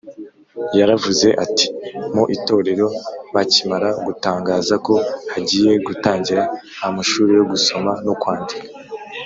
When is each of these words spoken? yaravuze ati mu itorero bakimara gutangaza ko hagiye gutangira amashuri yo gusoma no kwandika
yaravuze 0.79 1.27
ati 1.43 1.65
mu 2.13 2.23
itorero 2.35 2.87
bakimara 3.33 3.89
gutangaza 4.05 4.73
ko 4.85 4.93
hagiye 5.31 5.71
gutangira 5.87 6.41
amashuri 6.87 7.31
yo 7.39 7.45
gusoma 7.51 7.91
no 8.05 8.13
kwandika 8.21 8.65